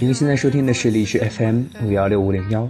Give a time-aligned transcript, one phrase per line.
[0.00, 2.66] 您现在收听的是荔枝 FM 五幺六五零幺，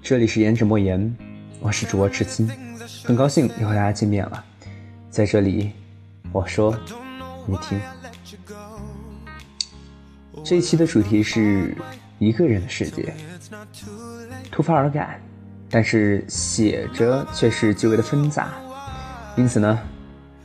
[0.00, 1.12] 这里是颜值莫言，
[1.58, 2.48] 我是主播赤青，
[3.02, 4.44] 很高兴又和大家见面了。
[5.10, 5.72] 在这里，
[6.30, 6.78] 我说，
[7.46, 7.80] 你听。
[10.44, 11.76] 这一期的主题是
[12.20, 13.12] 一个人的世界，
[14.52, 15.20] 突发而感，
[15.68, 18.52] 但是写着却是极为的纷杂，
[19.36, 19.76] 因此呢，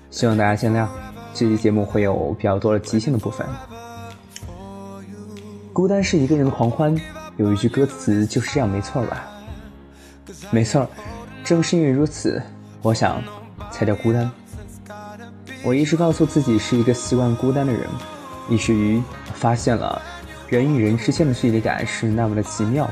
[0.09, 0.87] 希望大家见谅。
[1.31, 3.45] 这期节目会有比较多的即兴的部分。
[5.73, 6.95] 孤单是一个人的狂欢，
[7.35, 9.27] 有一句歌词就是这样，没错吧？
[10.51, 10.87] 没错，
[11.43, 12.39] 正是因为如此，
[12.83, 13.19] 我想
[13.71, 14.29] 才叫孤单。
[15.63, 17.87] 我一直告诉自己是一个习惯孤单的人，
[18.47, 19.01] 以至于
[19.33, 19.99] 发现了
[20.47, 22.87] 人与人之间的距离感是那么的奇妙，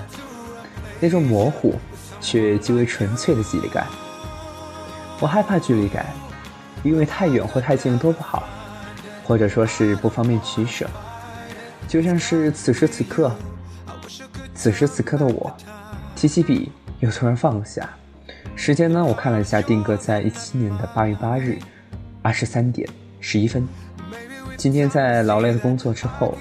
[1.00, 1.76] 那种模糊
[2.20, 3.86] 却极为纯粹的距离感。
[5.20, 6.06] 我害怕距离感。
[6.84, 8.42] 因为太远或太近都不好，
[9.24, 10.90] 或者说是不方便取舍。
[11.92, 13.30] 就像是此时此刻，
[14.56, 15.54] 此时此刻的我，
[16.16, 17.90] 提起笔又突然放下。
[18.56, 19.04] 时间呢？
[19.04, 21.60] 我看了一下，定格在一七年的八月八日，
[22.22, 22.88] 二十三点
[23.20, 23.68] 十一分。
[24.56, 26.38] 今天在劳累的工作之后，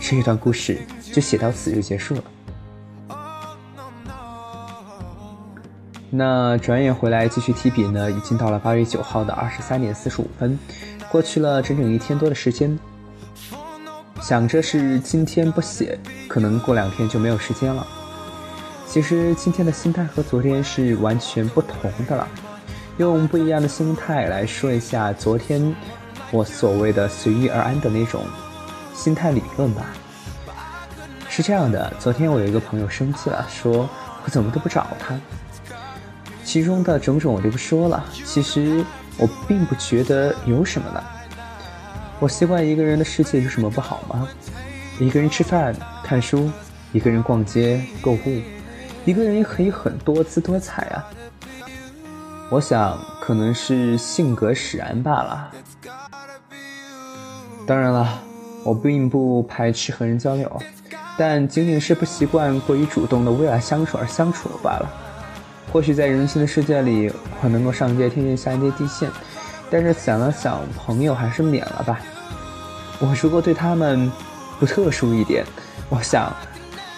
[0.00, 2.24] 这一段故事就写到此就结束了。
[6.08, 10.58] 那转眼回来继续提笔呢，已经到了八月九号的二十三点四十五分，
[11.10, 12.78] 过去了整整一天多的时间。
[14.28, 15.98] 想着是今天不写，
[16.28, 17.86] 可能过两天就没有时间了。
[18.86, 22.28] 其实今天的心态和昨天是完全不同的了。
[22.98, 25.74] 用不一样的心态来说一下昨天
[26.30, 28.22] 我所谓的随遇而安的那种
[28.94, 29.86] 心态理论吧。
[31.30, 33.88] 是这样的，昨天我有一个朋友生气了，说
[34.26, 35.18] 我怎么都不找他。
[36.44, 38.04] 其中的种种我就不说了。
[38.26, 38.84] 其实
[39.16, 41.02] 我并不觉得有什么呢。
[42.20, 44.28] 我习惯一个人的世界有什么不好吗？
[44.98, 45.72] 一个人吃饭、
[46.02, 46.50] 看书，
[46.92, 48.42] 一个人逛街购物，
[49.04, 51.06] 一个人也可以很多姿多彩啊。
[52.50, 55.50] 我想可能是性格使然罢了。
[57.64, 58.20] 当然了，
[58.64, 60.50] 我并不排斥和人交流，
[61.16, 64.90] 但仅仅是不习惯过于主动的为了相处而相处罢了。
[65.72, 69.08] 或许在人性的世界里，我能够上街天天下接地线，
[69.70, 72.00] 但是想了想，朋友还是免了吧。
[73.00, 74.10] 我如果对他们
[74.58, 75.44] 不特殊一点，
[75.88, 76.34] 我想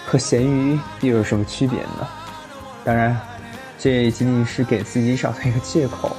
[0.06, 2.09] 和咸鱼又有什么区别呢？
[2.84, 3.19] 当然，
[3.78, 6.16] 这仅仅是给自己找的一个借口，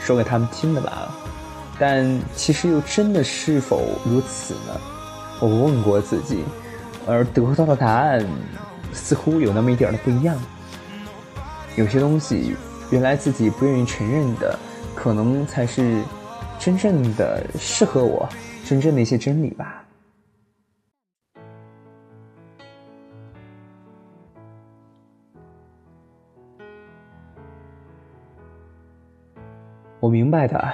[0.00, 1.14] 说给他们听的罢了。
[1.78, 4.80] 但其实又真的是否如此呢？
[5.38, 6.44] 我问过自己，
[7.06, 8.26] 而得到的答案
[8.92, 10.36] 似乎有那么一点的不一样。
[11.76, 12.56] 有些东西，
[12.90, 14.58] 原来自己不愿意承认的，
[14.94, 16.02] 可能才是
[16.58, 18.28] 真正的适合我，
[18.70, 19.84] 真正的一些真理吧。
[29.98, 30.72] 我明白的，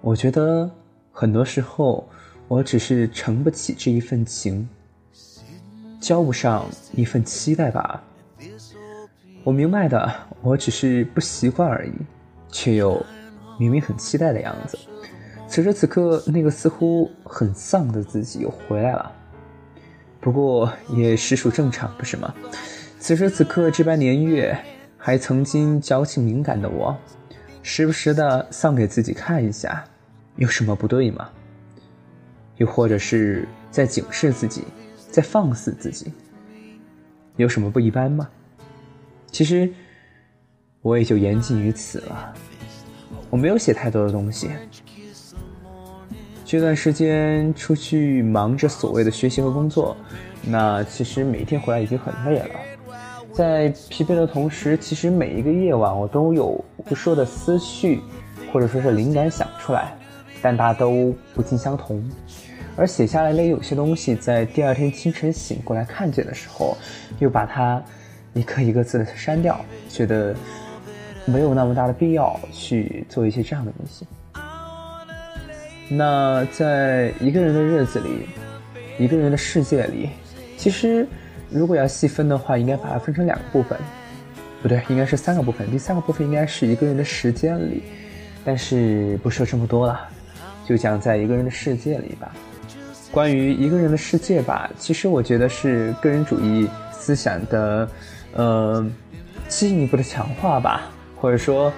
[0.00, 0.70] 我觉得
[1.10, 2.08] 很多时候，
[2.46, 4.68] 我只是承不起这一份情，
[6.00, 8.00] 交不上一份期待吧。
[9.42, 10.08] 我明白的，
[10.40, 11.92] 我只是不习惯而已，
[12.48, 13.04] 却又
[13.58, 14.78] 明明很期待的样子。
[15.50, 19.10] 此时此刻，那个似乎很丧的自己又回来了。
[20.20, 22.32] 不过也实属正常，不是吗？
[23.00, 24.56] 此时此刻这般年月，
[24.96, 26.96] 还曾经矫情敏感的我，
[27.64, 29.84] 时不时的丧给自己看一下，
[30.36, 31.28] 有什么不对吗？
[32.58, 34.62] 又或者是在警示自己，
[35.10, 36.12] 在放肆自己，
[37.34, 38.28] 有什么不一般吗？
[39.32, 39.68] 其实，
[40.80, 42.32] 我也就言尽于此了。
[43.30, 44.48] 我没有写太多的东西。
[46.50, 49.96] 这段时间出去忙着所谓的学习和工作，
[50.42, 52.48] 那其实每一天回来已经很累了。
[53.32, 58.00] 在疲惫的同时，其实每一个夜晚我都有无数的思绪，
[58.52, 59.94] 或者说是灵感想出来，
[60.42, 62.02] 但大都不尽相同。
[62.74, 66.76] 而写下来的有些东西，在第二天清晨醒过来看见的时候，
[67.20, 67.80] 又把它。
[68.32, 70.34] 一个一个字的删掉，觉得
[71.26, 74.04] 没有那么大的必要去做一些这样的东西。
[75.92, 78.28] 那在一个人的日子里，
[78.98, 80.10] 一个人的世界里，
[80.56, 81.06] 其实
[81.50, 83.76] 如果要细分的话，应该把它分成两个部分，
[84.62, 85.68] 不对，应该是三个部分。
[85.70, 87.82] 第三个部分应该是一个人的时间里，
[88.44, 90.00] 但是不说这么多了，
[90.64, 92.32] 就讲在一个人的世界里吧。
[93.10, 97.88] 关于一个人的世界吧，其实我觉得是个人主义思想的。
[98.32, 98.88] 呃，
[99.48, 100.82] 进一步的强化吧，
[101.16, 101.72] 或者说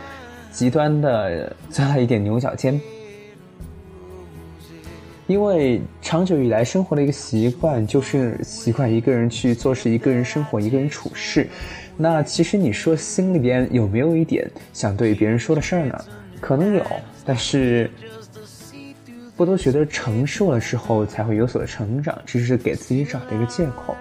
[0.50, 2.78] 极端的钻了一点牛角尖。
[5.26, 11.48] 因为长久以来生活的一个习惯就是习惯一个人去做事，一个人生活，一个人处事。
[11.96, 16.04] 那其实你说心里边有没有一点想对别人说的事儿呢？
[16.40, 16.84] 可能有，
[17.24, 17.88] 但是
[19.36, 23.96] 不都觉得成熟了之后才会有所成长，只是给自己找的一个借口。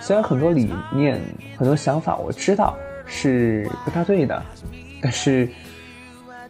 [0.00, 1.20] 虽然很多理念、
[1.56, 2.76] 很多想法我知道
[3.06, 4.42] 是不大对的，
[5.00, 5.48] 但是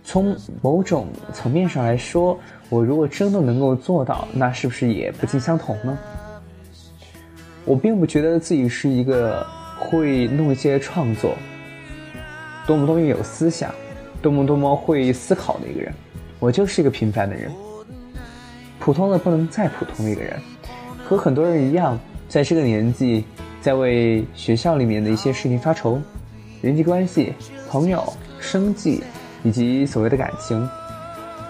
[0.07, 2.39] 从某种层面上来说。
[2.69, 5.97] 我如果真的能够做到，那是不是也不尽相同呢？
[7.65, 9.47] 我并不觉得自己是一个
[9.79, 11.37] 会弄一些创作，
[12.67, 13.73] 多么多么有思想，
[14.21, 15.95] 多么多么会思考的一个人。
[16.41, 17.53] 我就是一个平凡的人，
[18.81, 20.37] 普通的不能再普通的一个人，
[21.05, 21.97] 和很多人一样，
[22.29, 23.25] 在这个年纪，
[23.61, 26.01] 在为学校里面的一些事情发愁，
[26.63, 27.33] 人际关系、
[27.71, 29.05] 朋友、生计
[29.47, 30.69] 以及所谓的感情。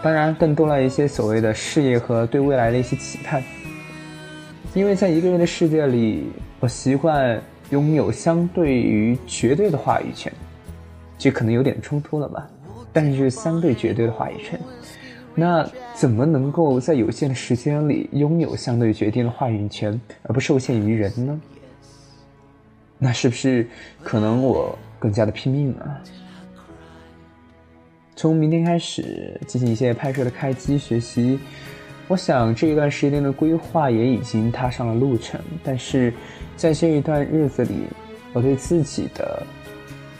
[0.03, 3.43] 当然，更多了一些所谓的事业和对未来的一些期盼。
[4.75, 6.27] 因为在一个人的世界里，
[6.61, 7.41] 我习惯
[7.71, 10.31] 拥有相对于绝对的话语权，
[11.17, 12.47] 这可能有点冲突了吧？
[12.93, 14.61] 但是相对绝对的话语权，
[15.35, 21.41] 那怎么能够在有限的时间里拥有相对决定的话语权，而不受限于人呢？
[22.99, 23.67] 那是不是
[24.03, 25.97] 可能我更加的拼命呢？
[28.17, 31.39] 从明天开始进行一些拍摄的开机学习，
[32.09, 35.39] 我想这一段时间的规划也已经踏上了路程。
[35.63, 36.11] 但是，
[36.57, 37.83] 在这一段日子里，
[38.33, 39.43] 我对自己的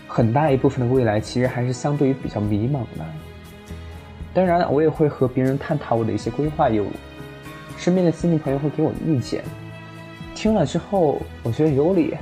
[0.07, 3.05] 很大一部分的未来其实还是相对于比较迷茫的。
[4.35, 6.85] 当然，我也会和别人探讨我的一些规划，有
[7.79, 9.43] 身边的亲戚朋友会给我的意见，
[10.35, 12.15] 听了之后我觉得有理，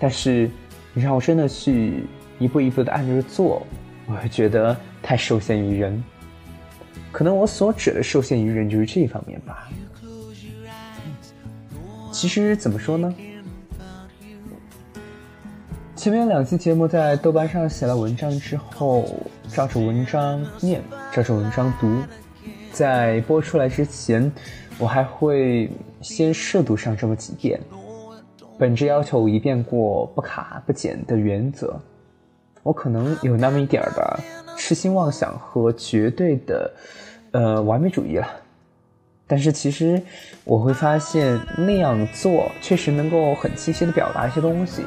[0.00, 0.50] 但是
[0.92, 2.02] 你让我真的去
[2.40, 3.64] 一步一步的按着做，
[4.06, 4.76] 我会觉得。
[5.04, 6.00] 太受限于人，
[7.10, 9.68] 可能我所指的受限于人就是这一方面吧。
[12.12, 13.12] 其实怎么说呢？
[15.96, 19.08] 前面两期节目在豆瓣上写了文章之后，
[19.48, 20.80] 照着文章念，
[21.12, 21.98] 照着文章读，
[22.72, 24.30] 在播出来之前，
[24.78, 25.68] 我还会
[26.00, 27.60] 先试读上这么几遍，
[28.56, 31.76] 本着要求一遍过不卡不减的原则。
[32.62, 34.20] 我可能有那么一点儿的
[34.56, 36.70] 痴心妄想和绝对的，
[37.32, 38.28] 呃，完美主义了。
[39.26, 40.00] 但是其实
[40.44, 44.82] 我会发现那样做确实能够很清晰的表达一些东西，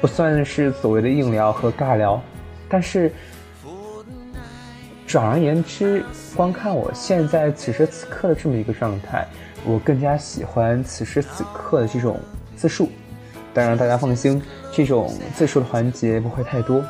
[0.00, 2.20] 不算是所谓的硬聊和尬聊。
[2.68, 3.12] 但是，
[5.06, 6.04] 转而言之，
[6.34, 9.24] 光看我现在此时此刻的这么一个状态，
[9.64, 12.18] 我更加喜欢此时此刻的这种
[12.56, 12.88] 自述。
[13.52, 14.42] 当然，大家放心，
[14.72, 16.84] 这种自述的环节不会太多。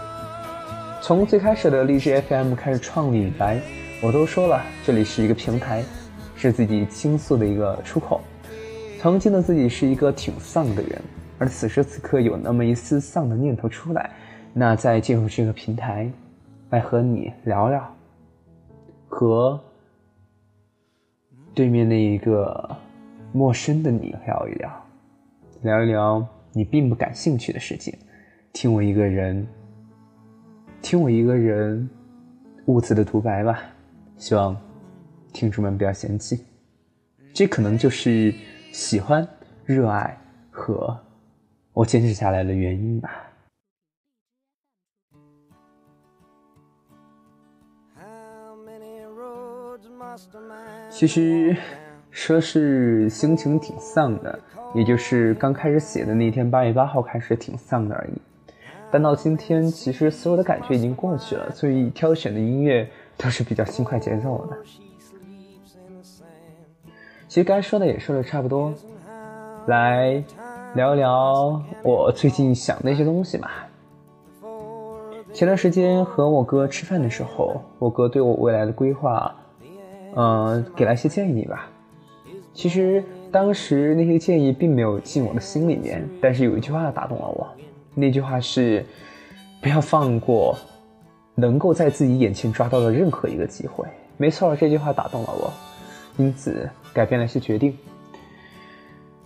[1.06, 3.60] 从最开始的励志 FM 开始创立以来，
[4.02, 5.84] 我都说了，这里是一个平台，
[6.34, 8.22] 是自己倾诉的一个出口。
[8.98, 10.98] 曾经的自己是一个挺丧的人，
[11.38, 14.10] 而此时此刻有那么一丝丧的念头出来，
[14.54, 16.10] 那再进入这个平台，
[16.70, 17.94] 来和你聊聊，
[19.06, 19.60] 和
[21.52, 22.74] 对面那一个
[23.30, 24.86] 陌生的你聊一聊，
[25.60, 27.94] 聊一聊你并不感兴趣的事情，
[28.54, 29.46] 听我一个人。
[30.84, 31.88] 听我一个人
[32.66, 33.58] 兀自的独白吧，
[34.18, 34.54] 希望
[35.32, 36.44] 听众们不要嫌弃。
[37.32, 38.30] 这可能就是
[38.70, 39.26] 喜欢、
[39.64, 40.14] 热爱
[40.50, 40.94] 和
[41.72, 43.10] 我坚持下来的原因吧。
[50.90, 51.56] 其实
[52.10, 54.38] 说是心情挺丧的，
[54.74, 58.33] 也就是刚开始写的那天，八月八号开始挺丧的而已。
[58.94, 64.56] 但到今天，其实所有的感觉已经过去了，所以挑选的音乐都是比较轻快节奏的。
[67.26, 68.72] 其实该说的也说的差不多，
[69.66, 70.22] 来
[70.76, 73.66] 聊一聊我最近想的一些东西吧。
[75.32, 79.34] 前段时间和我哥吃饭的时候，我哥对我未来的规划，
[80.14, 81.68] 嗯，给了一些建议吧。
[82.52, 87.48] 其实当时那些建议并没有进我的心里面，但是有一句话打动了我。
[87.94, 88.84] 那句话是：
[89.62, 90.58] 不要放过
[91.34, 93.86] 能够在自己眼前抓到的任何一个机会。
[94.16, 95.52] 没错，这句话打动了我，
[96.16, 97.76] 因此改变了一些决定。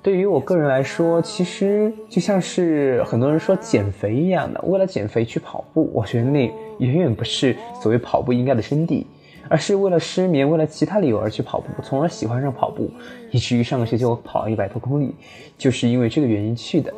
[0.00, 9.04] 对于我个人来说，其实就像是很多人说减肥一样的，为了减肥去跑步，我觉得那远远不是所谓跑步应该的真谛，
[9.50, 12.90] 而是为了失眠，为了其他理由而去跑步，从而喜欢上跑步，
[13.32, 15.14] 以至于上个学期我跑了一百多公里，
[15.58, 16.94] 就是因为这个原因去的。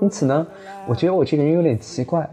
[0.00, 0.46] 因此呢，
[0.86, 2.28] 我觉得我这个人有点奇怪，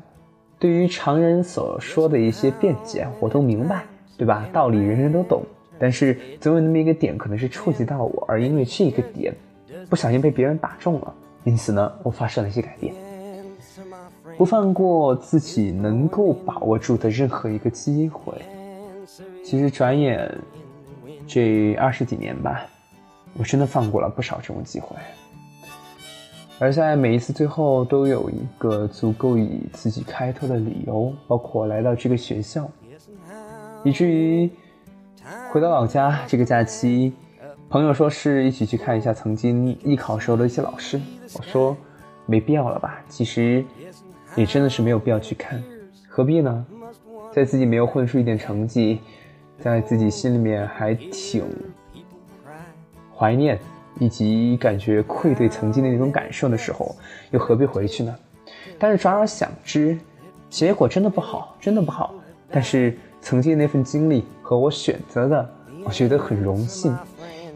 [0.57, 3.83] 对于常人所说的一些辩解，我都明白，
[4.17, 4.47] 对吧？
[4.53, 5.43] 道理人人都懂，
[5.77, 9.33] 但是总有那么一个点可能是触及到我，而因为这个点，
[9.89, 12.93] 不小心被别人打中了，因此呢，我发生了一些改变，
[14.37, 18.33] 不放过自己能够把握住的任何一个机会。
[19.43, 20.29] 其实转眼
[21.27, 22.65] 这二十几年吧，
[23.37, 24.95] 我真的放过了不少这种机会，
[26.59, 32.69] 而在每一次最后都有一个足够以自己开脱的理由，包括来到这个学校，
[33.83, 34.49] 以至于。
[35.51, 37.11] 回到老家这个假期，
[37.69, 40.97] 朋友说是一起去看一下曾经艺考时候的一些老师。
[41.33, 41.75] 我说
[42.25, 43.61] 没必要了吧，其实
[44.33, 45.61] 也真的是没有必要去看，
[46.07, 46.65] 何必呢？
[47.33, 49.01] 在自己没有混出一点成绩，
[49.59, 51.43] 在自己心里面还挺
[53.13, 53.59] 怀念
[53.99, 56.95] 以及感觉愧对曾经的那种感受的时候，
[57.31, 58.15] 又何必回去呢？
[58.79, 59.97] 但是转而想之，
[60.49, 62.13] 结果真的不好，真的不好。
[62.49, 62.97] 但是。
[63.19, 65.49] 曾经那份经历和我选择的，
[65.83, 66.95] 我觉得很荣幸。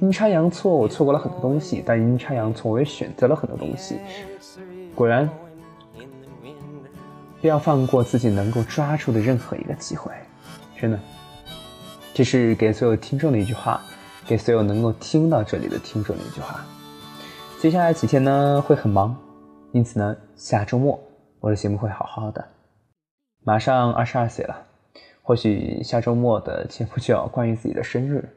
[0.02, 3.96] 阴差阳错，我错过了很多东西，但阴差阳错，我也选择了很多东西。
[4.94, 5.30] 果然，
[7.40, 10.12] 不要放过自己能够抓住的任何一个机会，
[10.76, 11.00] 真的。
[12.14, 13.82] 这是给所有听众的一句话，
[14.26, 16.66] 给所有能够听到这里的听众的一句话。
[17.60, 19.16] 接下来几天呢会很忙，
[19.72, 21.00] 因此呢，下周末
[21.40, 22.44] 我的节目会好好的。
[23.44, 24.68] 马上二十二岁了。
[25.24, 28.28] 或许下周末的节目就要关于自己的生日，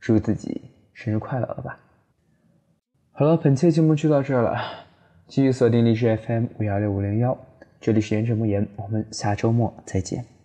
[0.00, 0.62] 祝自己
[0.94, 1.78] 生日快乐了吧。
[3.10, 4.56] 好了，本期节目就到这儿了，
[5.26, 7.36] 继续锁定荔枝 FM 五幺六五零幺，
[7.80, 10.37] 这里是言者莫言，我们下周末再见。